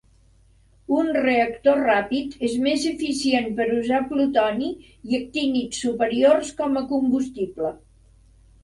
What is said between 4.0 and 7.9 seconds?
plutoni i actínids superiors com a combustible.